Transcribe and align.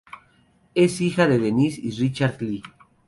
Es 0.73 0.99
hija 0.99 1.27
de 1.27 1.37
Denise 1.37 1.79
y 1.79 1.91
Richard 1.91 2.41
Lee. 2.41 2.63